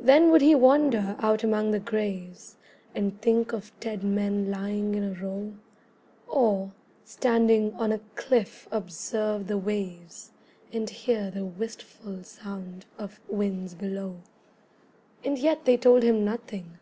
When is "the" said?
1.70-1.78, 9.46-9.56, 11.30-11.44